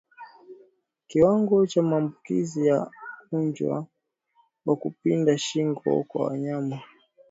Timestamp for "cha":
1.71-1.81